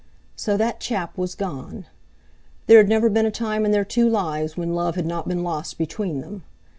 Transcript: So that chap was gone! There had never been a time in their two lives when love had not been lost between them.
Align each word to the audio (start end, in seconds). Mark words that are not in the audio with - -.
So 0.35 0.57
that 0.57 0.79
chap 0.79 1.15
was 1.15 1.35
gone! 1.35 1.85
There 2.65 2.79
had 2.79 2.89
never 2.89 3.07
been 3.07 3.27
a 3.27 3.31
time 3.31 3.65
in 3.65 3.71
their 3.71 3.85
two 3.85 4.09
lives 4.09 4.57
when 4.57 4.73
love 4.73 4.95
had 4.95 5.05
not 5.05 5.27
been 5.27 5.43
lost 5.43 5.77
between 5.77 6.21
them. 6.21 6.41